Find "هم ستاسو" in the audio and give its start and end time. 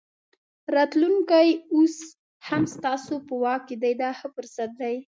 2.47-3.15